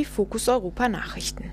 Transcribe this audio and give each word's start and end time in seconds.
die 0.00 0.04
Fokus 0.06 0.48
Europa 0.48 0.88
Nachrichten. 0.88 1.50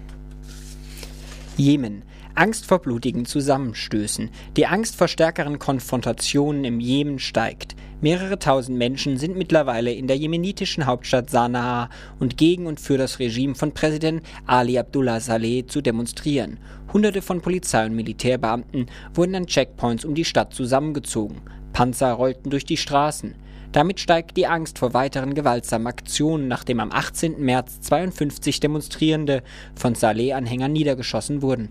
Jemen. 1.57 2.03
Angst 2.33 2.65
vor 2.65 2.79
blutigen 2.79 3.25
Zusammenstößen. 3.25 4.29
Die 4.55 4.67
Angst 4.67 4.95
vor 4.95 5.09
stärkeren 5.09 5.59
Konfrontationen 5.59 6.63
im 6.63 6.79
Jemen 6.79 7.19
steigt. 7.19 7.75
Mehrere 7.99 8.39
tausend 8.39 8.77
Menschen 8.77 9.17
sind 9.17 9.35
mittlerweile 9.35 9.91
in 9.91 10.07
der 10.07 10.15
jemenitischen 10.15 10.85
Hauptstadt 10.85 11.29
Sanaa 11.29 11.89
und 12.19 12.37
gegen 12.37 12.67
und 12.67 12.79
für 12.79 12.97
das 12.97 13.19
Regime 13.19 13.55
von 13.55 13.73
Präsident 13.73 14.23
Ali 14.45 14.79
Abdullah 14.79 15.19
Saleh 15.19 15.67
zu 15.67 15.81
demonstrieren. 15.81 16.57
Hunderte 16.93 17.21
von 17.21 17.41
Polizei 17.41 17.85
und 17.85 17.95
Militärbeamten 17.95 18.85
wurden 19.13 19.35
an 19.35 19.47
Checkpoints 19.47 20.05
um 20.05 20.15
die 20.15 20.23
Stadt 20.23 20.53
zusammengezogen. 20.53 21.41
Panzer 21.73 22.13
rollten 22.13 22.49
durch 22.49 22.63
die 22.63 22.77
Straßen. 22.77 23.35
Damit 23.71 23.99
steigt 23.99 24.37
die 24.37 24.47
Angst 24.47 24.79
vor 24.79 24.93
weiteren 24.93 25.33
gewaltsamen 25.33 25.87
Aktionen, 25.87 26.47
nachdem 26.47 26.79
am 26.79 26.91
18. 26.91 27.39
März 27.39 27.81
52 27.81 28.59
Demonstrierende 28.59 29.43
von 29.75 29.93
Saleh-Anhängern 29.93 30.71
niedergeschossen 30.71 31.41
wurden. 31.41 31.69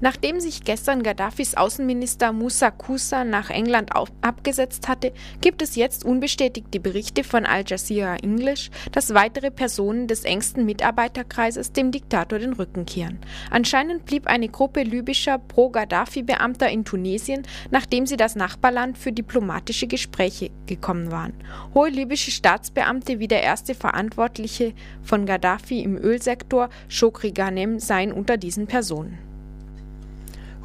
Nachdem 0.00 0.40
sich 0.40 0.64
gestern 0.64 1.02
Gaddafis 1.02 1.54
Außenminister 1.54 2.32
Musa 2.32 2.70
Kusa 2.70 3.24
nach 3.24 3.50
England 3.50 3.90
abgesetzt 4.20 4.88
hatte, 4.88 5.12
gibt 5.40 5.62
es 5.62 5.76
jetzt 5.76 6.04
unbestätigte 6.04 6.80
Berichte 6.80 7.24
von 7.24 7.46
Al 7.46 7.64
Jazeera 7.66 8.16
English, 8.16 8.70
dass 8.92 9.14
weitere 9.14 9.50
Personen 9.50 10.06
des 10.06 10.24
engsten 10.24 10.64
Mitarbeiterkreises 10.64 11.72
dem 11.72 11.90
Diktator 11.90 12.38
den 12.38 12.54
Rücken 12.54 12.86
kehren. 12.86 13.18
Anscheinend 13.50 14.04
blieb 14.04 14.26
eine 14.26 14.48
Gruppe 14.48 14.82
libyscher 14.82 15.38
Pro-Gaddafi-Beamter 15.38 16.68
in 16.68 16.84
Tunesien, 16.84 17.42
nachdem 17.70 18.06
sie 18.06 18.16
das 18.16 18.36
Nachbarland 18.36 18.98
für 18.98 19.12
diplomatische 19.12 19.86
Gespräche 19.86 20.50
gekommen 20.66 21.10
waren. 21.10 21.34
Hohe 21.74 21.88
libysche 21.88 22.30
Staatsbeamte 22.30 23.18
wie 23.18 23.28
der 23.28 23.42
erste 23.42 23.74
Verantwortliche 23.74 24.74
von 25.02 25.26
Gaddafi 25.26 25.80
im 25.80 25.96
Ölsektor, 25.96 26.68
Shokri 26.88 27.32
Ghanem, 27.32 27.78
seien 27.78 28.12
unter 28.12 28.36
diesen 28.36 28.66
Personen. 28.66 29.33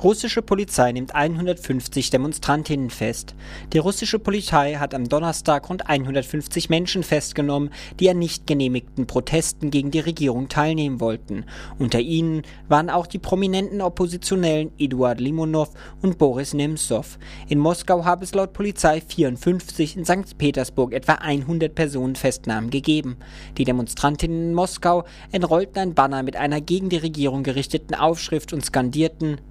Russische 0.02 0.42
Polizei 0.42 0.94
nimmt 0.94 1.14
150 1.14 2.10
Demonstrantinnen 2.10 2.90
fest. 2.90 3.36
Die 3.74 3.80
russische 3.80 4.18
Polizei 4.18 4.76
hat 4.76 4.94
am 4.94 5.10
Donnerstag 5.10 5.70
rund 5.70 5.90
150 5.90 6.70
Menschen 6.70 7.04
festgenommen, 7.04 7.70
die 8.00 8.10
an 8.10 8.18
nicht 8.18 8.48
genehmigten 8.48 9.08
Protesten 9.08 9.72
gegen 9.72 9.92
die 9.92 10.00
Regierung 10.00 10.48
teilnehmen 10.48 11.02
wollten. 11.02 11.44
Unter 11.80 12.00
ihnen 12.00 12.44
waren 12.70 12.90
auch 12.90 13.08
die 13.08 13.20
prominenten 13.20 13.82
Oppositionellen 13.82 14.72
Eduard 14.78 15.20
Limonov 15.20 15.72
und 16.02 16.18
Boris 16.18 16.54
Nemtsov. 16.54 17.20
In 17.50 17.60
Moskau 17.60 18.06
habe 18.06 18.24
es 18.24 18.34
laut 18.34 18.54
Polizei 18.54 19.02
54, 19.02 19.98
in 19.98 20.06
St. 20.06 20.38
Petersburg 20.38 20.94
etwa 20.94 21.16
100 21.16 21.76
Personenfestnahmen 21.76 22.70
gegeben. 22.70 23.18
Die 23.58 23.66
Demonstrantinnen 23.66 24.52
in 24.52 24.54
Moskau 24.54 25.04
entrollten 25.34 25.80
ein 25.80 25.94
Banner 25.94 26.24
mit 26.24 26.38
einer 26.38 26.62
gegen 26.62 26.88
die 26.88 26.96
Regierung 26.96 27.44
gerichteten 27.44 27.96
Aufschrift 27.96 28.54
und 28.54 28.64
skandierten 28.64 29.42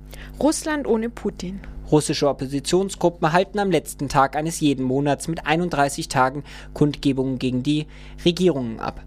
Russland 0.40 0.86
ohne 0.86 1.10
Putin. 1.10 1.60
Russische 1.90 2.28
Oppositionsgruppen 2.28 3.32
halten 3.32 3.58
am 3.58 3.70
letzten 3.70 4.08
Tag 4.08 4.36
eines 4.36 4.60
jeden 4.60 4.84
Monats 4.84 5.26
mit 5.26 5.46
31 5.46 6.08
Tagen 6.08 6.44
Kundgebungen 6.74 7.38
gegen 7.38 7.62
die 7.62 7.86
Regierungen 8.24 8.78
ab. 8.78 9.02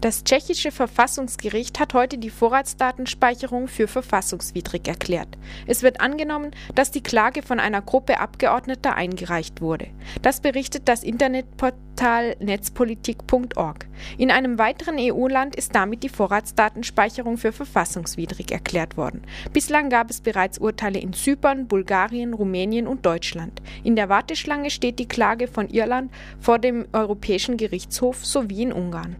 Das 0.00 0.24
tschechische 0.24 0.70
Verfassungsgericht 0.70 1.78
hat 1.78 1.92
heute 1.92 2.16
die 2.16 2.30
Vorratsdatenspeicherung 2.30 3.68
für 3.68 3.86
verfassungswidrig 3.86 4.88
erklärt. 4.88 5.28
Es 5.66 5.82
wird 5.82 6.00
angenommen, 6.00 6.52
dass 6.74 6.90
die 6.90 7.02
Klage 7.02 7.42
von 7.42 7.60
einer 7.60 7.82
Gruppe 7.82 8.18
Abgeordneter 8.18 8.94
eingereicht 8.94 9.60
wurde. 9.60 9.88
Das 10.22 10.40
berichtet 10.40 10.88
das 10.88 11.02
Internetportal 11.02 12.34
netzpolitik.org. 12.40 13.88
In 14.16 14.30
einem 14.30 14.56
weiteren 14.56 14.96
EU-Land 14.98 15.54
ist 15.54 15.74
damit 15.74 16.02
die 16.02 16.08
Vorratsdatenspeicherung 16.08 17.36
für 17.36 17.52
verfassungswidrig 17.52 18.52
erklärt 18.52 18.96
worden. 18.96 19.20
Bislang 19.52 19.90
gab 19.90 20.08
es 20.08 20.22
bereits 20.22 20.56
Urteile 20.56 20.98
in 20.98 21.12
Zypern, 21.12 21.68
Bulgarien, 21.68 22.32
Rumänien 22.32 22.86
und 22.86 23.04
Deutschland. 23.04 23.60
In 23.84 23.96
der 23.96 24.08
Warteschlange 24.08 24.70
steht 24.70 24.98
die 24.98 25.08
Klage 25.08 25.46
von 25.46 25.68
Irland 25.68 26.10
vor 26.38 26.58
dem 26.58 26.88
Europäischen 26.94 27.58
Gerichtshof 27.58 28.24
sowie 28.24 28.62
in 28.62 28.72
Ungarn. 28.72 29.16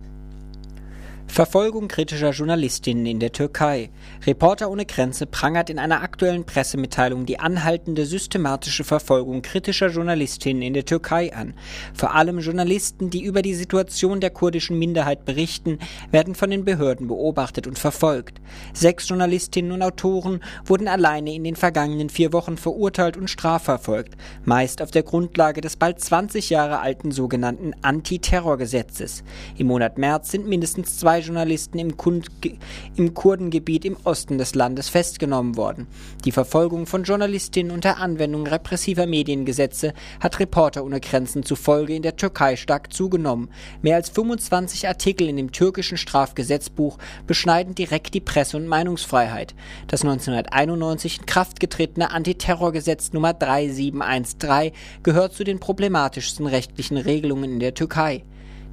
Verfolgung 1.33 1.87
kritischer 1.87 2.33
Journalistinnen 2.33 3.07
in 3.07 3.21
der 3.21 3.31
Türkei. 3.31 3.91
Reporter 4.27 4.69
ohne 4.69 4.85
Grenze 4.85 5.27
prangert 5.27 5.71
in 5.71 5.79
einer 5.79 6.03
aktuellen 6.03 6.45
Pressemitteilung 6.45 7.25
die 7.25 7.39
anhaltende 7.39 8.05
systematische 8.05 8.83
Verfolgung 8.83 9.41
kritischer 9.41 9.91
Journalistinnen 9.91 10.61
in 10.61 10.75
der 10.75 10.85
Türkei 10.85 11.33
an. 11.33 11.55
Vor 11.95 12.17
allem 12.17 12.41
Journalisten, 12.41 13.11
die 13.11 13.23
über 13.23 13.43
die 13.43 13.55
Situation 13.55 14.21
der 14.21 14.31
kurdischen 14.31 14.77
Minderheit 14.77 15.25
berichten, 15.25 15.79
werden 16.11 16.35
von 16.35 16.51
den 16.51 16.65
Behörden 16.65 17.07
beobachtet 17.07 17.69
und 17.69 17.79
verfolgt. 17.79 18.41
Sechs 18.75 19.09
Journalistinnen 19.09 19.71
und 19.71 19.83
Autoren 19.83 20.43
wurden 20.65 20.89
alleine 20.89 21.33
in 21.33 21.45
den 21.45 21.55
vergangenen 21.55 22.11
vier 22.11 22.33
Wochen 22.33 22.57
verurteilt 22.57 23.17
und 23.17 23.31
strafverfolgt, 23.31 24.17
meist 24.45 24.83
auf 24.83 24.91
der 24.91 25.05
Grundlage 25.05 25.61
des 25.61 25.77
bald 25.77 26.01
20 26.01 26.51
Jahre 26.51 26.81
alten 26.81 27.13
sogenannten 27.13 27.73
Antiterrorgesetzes. 27.83 29.23
Im 29.57 29.69
Monat 29.69 29.97
März 29.97 30.33
sind 30.33 30.49
mindestens 30.49 30.99
zwei 30.99 31.20
Journalisten 31.21 31.79
im, 31.79 31.95
im 32.97 33.15
Kurdengebiet 33.15 33.85
im 33.85 33.97
Osten 34.05 34.39
des 34.39 34.55
Landes 34.55 34.89
festgenommen 34.89 35.57
worden. 35.57 35.87
Die 36.25 36.33
Verfolgung 36.33 36.87
von 36.87 37.05
Journalistinnen 37.05 37.73
unter 37.73 37.99
Anwendung 37.99 38.47
repressiver 38.47 39.07
Mediengesetze 39.07 39.95
hat 40.21 40.41
Reporter 40.41 40.85
ohne 40.85 41.01
Grenzen 41.01 41.43
zufolge 41.43 41.95
in 41.95 42.03
der 42.03 42.17
Türkei 42.17 42.57
stark 42.57 42.93
zugenommen. 42.93 43.49
Mehr 43.83 43.97
als 43.97 44.11
25 44.11 44.89
Artikel 44.89 45.29
in 45.29 45.37
dem 45.37 45.53
türkischen 45.53 45.97
Strafgesetzbuch 45.97 46.99
beschneiden 47.27 47.75
direkt 47.75 48.15
die 48.15 48.21
Presse- 48.21 48.57
und 48.57 48.67
Meinungsfreiheit. 48.67 49.55
Das 49.87 50.03
1991 50.03 51.21
in 51.21 51.27
Kraft 51.27 51.61
getretene 51.61 52.11
Antiterrorgesetz 52.11 53.13
Nummer 53.13 53.35
3713 53.35 54.73
gehört 55.03 55.35
zu 55.35 55.45
den 55.45 55.61
problematischsten 55.61 56.47
rechtlichen 56.47 56.97
Regelungen 56.97 57.53
in 57.53 57.61
der 57.61 57.75
Türkei. 57.75 58.25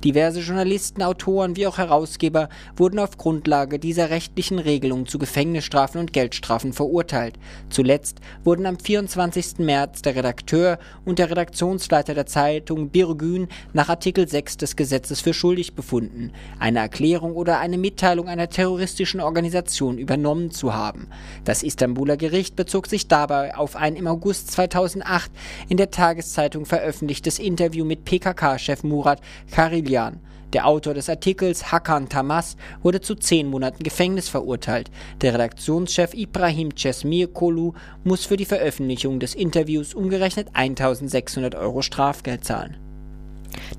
Diverse 0.03 0.41
Journalisten, 0.41 1.01
Autoren 1.01 1.55
wie 1.55 1.65
auch 1.65 1.79
Herausgeber 1.79 2.49
wurden 2.75 2.99
auf 2.99 3.17
Grundlage 3.17 3.79
dieser 3.79 4.11
rechtlichen 4.11 4.59
Regelung 4.59 5.07
zu 5.07 5.17
Gefängnisstrafen 5.17 5.99
und 5.99 6.13
Geldstrafen 6.13 6.71
verurteilt. 6.71 7.33
Zuletzt 7.71 8.19
wurden 8.43 8.67
am 8.67 8.77
24. 8.77 9.57
März 9.57 10.03
der 10.03 10.15
Redakteur 10.15 10.77
und 11.03 11.17
der 11.17 11.31
Redaktionsleiter 11.31 12.13
der 12.13 12.27
Zeitung 12.27 12.89
Birgün 12.89 13.47
nach 13.73 13.89
Artikel 13.89 14.27
6 14.27 14.57
des 14.57 14.75
Gesetzes 14.75 15.19
für 15.19 15.33
schuldig 15.33 15.73
befunden, 15.73 16.31
eine 16.59 16.77
Erklärung 16.77 17.35
oder 17.35 17.57
eine 17.57 17.79
Mitteilung 17.79 18.27
einer 18.27 18.49
terroristischen 18.49 19.19
Organisation 19.19 19.97
übernommen 19.97 20.51
zu 20.51 20.75
haben. 20.75 21.07
Das 21.43 21.63
Istanbuler 21.63 22.17
Gericht 22.17 22.55
bezog 22.55 22.85
sich 22.85 23.07
dabei 23.07 23.55
auf 23.55 23.75
ein 23.75 23.95
im 23.95 24.05
August 24.05 24.51
2008 24.51 25.31
in 25.69 25.77
der 25.77 25.89
Tageszeitung 25.89 26.67
veröffentlichtes 26.67 27.39
Interview 27.39 27.83
mit 27.83 28.05
PKK-Chef 28.05 28.83
Murat 28.83 29.21
Karil 29.49 29.86
Kilian. 29.87 30.19
Der 30.53 30.65
Autor 30.65 30.93
des 30.93 31.09
Artikels 31.09 31.71
Hakan 31.71 32.07
Tamas 32.07 32.55
wurde 32.81 33.01
zu 33.01 33.15
zehn 33.15 33.47
Monaten 33.47 33.83
Gefängnis 33.83 34.29
verurteilt. 34.29 34.91
Der 35.21 35.33
Redaktionschef 35.33 36.13
Ibrahim 36.13 36.75
Cesmir-Kolu 36.75 37.73
muss 38.03 38.25
für 38.25 38.37
die 38.37 38.45
Veröffentlichung 38.45 39.19
des 39.19 39.35
Interviews 39.35 39.93
umgerechnet 39.93 40.49
1600 40.53 41.55
Euro 41.55 41.81
Strafgeld 41.81 42.45
zahlen. 42.45 42.77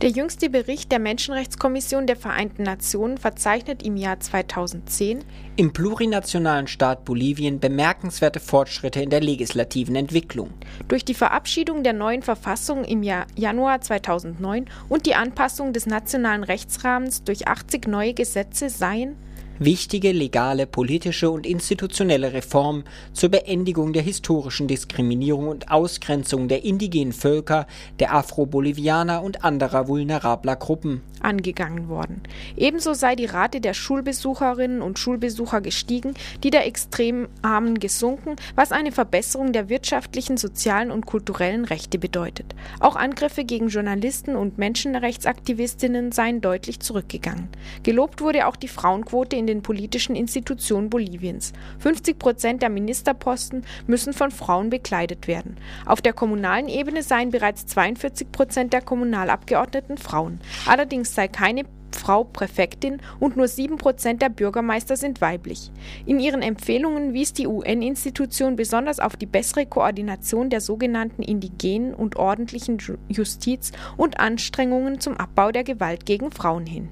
Der 0.00 0.10
jüngste 0.10 0.48
Bericht 0.50 0.92
der 0.92 0.98
Menschenrechtskommission 0.98 2.06
der 2.06 2.16
Vereinten 2.16 2.62
Nationen 2.62 3.18
verzeichnet 3.18 3.82
im 3.82 3.96
Jahr 3.96 4.20
2010 4.20 5.24
im 5.56 5.72
plurinationalen 5.72 6.68
Staat 6.68 7.04
Bolivien 7.04 7.58
bemerkenswerte 7.58 8.38
Fortschritte 8.38 9.02
in 9.02 9.10
der 9.10 9.20
legislativen 9.20 9.96
Entwicklung. 9.96 10.50
Durch 10.86 11.04
die 11.04 11.14
Verabschiedung 11.14 11.82
der 11.82 11.94
neuen 11.94 12.22
Verfassung 12.22 12.84
im 12.84 13.02
Jahr 13.02 13.26
Januar 13.34 13.80
2009 13.80 14.66
und 14.88 15.04
die 15.04 15.16
Anpassung 15.16 15.72
des 15.72 15.86
nationalen 15.86 16.44
Rechtsrahmens 16.44 17.24
durch 17.24 17.48
80 17.48 17.88
neue 17.88 18.14
Gesetze 18.14 18.70
seien 18.70 19.16
wichtige 19.58 20.12
legale, 20.12 20.66
politische 20.66 21.30
und 21.30 21.46
institutionelle 21.46 22.32
Reformen 22.32 22.84
zur 23.12 23.30
Beendigung 23.30 23.92
der 23.92 24.02
historischen 24.02 24.68
Diskriminierung 24.68 25.48
und 25.48 25.70
Ausgrenzung 25.70 26.48
der 26.48 26.64
indigenen 26.64 27.12
Völker, 27.12 27.66
der 27.98 28.14
Afro-Bolivianer 28.14 29.22
und 29.22 29.44
anderer 29.44 29.88
vulnerabler 29.88 30.56
Gruppen 30.56 31.02
angegangen 31.20 31.88
worden. 31.88 32.22
Ebenso 32.56 32.94
sei 32.94 33.16
die 33.16 33.24
Rate 33.24 33.60
der 33.60 33.74
Schulbesucherinnen 33.74 34.82
und 34.82 34.98
Schulbesucher 34.98 35.60
gestiegen, 35.60 36.14
die 36.44 36.50
der 36.50 36.66
Extremarmen 36.66 37.80
gesunken, 37.80 38.36
was 38.54 38.72
eine 38.72 38.92
Verbesserung 38.92 39.52
der 39.52 39.68
wirtschaftlichen, 39.68 40.36
sozialen 40.36 40.92
und 40.92 41.06
kulturellen 41.06 41.64
Rechte 41.64 41.98
bedeutet. 41.98 42.54
Auch 42.78 42.94
Angriffe 42.94 43.44
gegen 43.44 43.68
Journalisten 43.68 44.36
und 44.36 44.58
Menschenrechtsaktivistinnen 44.58 46.12
seien 46.12 46.40
deutlich 46.40 46.80
zurückgegangen. 46.80 47.48
Gelobt 47.82 48.20
wurde 48.20 48.46
auch 48.46 48.56
die 48.56 48.68
Frauenquote 48.68 49.36
in 49.36 49.47
den 49.48 49.62
politischen 49.62 50.14
Institutionen 50.14 50.90
Boliviens. 50.90 51.52
50 51.80 52.18
Prozent 52.18 52.62
der 52.62 52.68
Ministerposten 52.68 53.64
müssen 53.86 54.12
von 54.12 54.30
Frauen 54.30 54.70
bekleidet 54.70 55.26
werden. 55.26 55.56
Auf 55.86 56.00
der 56.00 56.12
kommunalen 56.12 56.68
Ebene 56.68 57.02
seien 57.02 57.30
bereits 57.30 57.66
42 57.66 58.30
Prozent 58.30 58.72
der 58.72 58.82
Kommunalabgeordneten 58.82 59.98
Frauen. 59.98 60.40
Allerdings 60.66 61.14
sei 61.14 61.26
keine 61.26 61.64
Frau 61.98 62.24
Präfektin 62.24 63.00
und 63.18 63.36
nur 63.36 63.46
7% 63.46 64.18
der 64.18 64.28
Bürgermeister 64.28 64.96
sind 64.96 65.20
weiblich. 65.20 65.70
In 66.06 66.20
ihren 66.20 66.42
Empfehlungen 66.42 67.12
wies 67.12 67.32
die 67.32 67.46
UN-Institution 67.46 68.56
besonders 68.56 69.00
auf 69.00 69.16
die 69.16 69.26
bessere 69.26 69.66
Koordination 69.66 70.50
der 70.50 70.60
sogenannten 70.60 71.22
indigenen 71.22 71.94
und 71.94 72.16
ordentlichen 72.16 72.78
Justiz 73.08 73.72
und 73.96 74.20
Anstrengungen 74.20 75.00
zum 75.00 75.16
Abbau 75.16 75.50
der 75.50 75.64
Gewalt 75.64 76.06
gegen 76.06 76.30
Frauen 76.30 76.66
hin. 76.66 76.88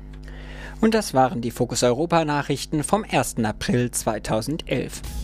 Und 0.80 0.94
das 0.94 1.14
waren 1.14 1.40
die 1.40 1.50
Fokus 1.50 1.82
Europa 1.82 2.24
Nachrichten 2.24 2.82
vom 2.82 3.04
1. 3.08 3.36
April 3.44 3.90
2011. 3.90 5.02